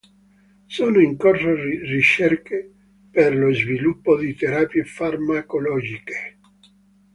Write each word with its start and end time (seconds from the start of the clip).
Sono 0.65 0.99
in 0.99 1.15
corso 1.15 1.53
ricerche 1.53 2.73
per 3.11 3.35
lo 3.37 3.53
sviluppo 3.53 4.17
di 4.17 4.33
terapie 4.33 4.83
farmacologiche. 4.83 6.39